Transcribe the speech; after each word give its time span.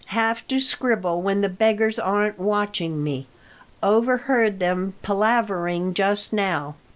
Have 0.07 0.47
to 0.47 0.59
scribble 0.59 1.21
when 1.21 1.41
the 1.41 1.47
beggars 1.47 1.99
aren't 1.99 2.39
watching 2.39 3.03
me. 3.03 3.27
Overheard 3.83 4.57
them 4.59 4.95
palavering 5.03 5.93
just 5.93 6.33
now. 6.33 6.73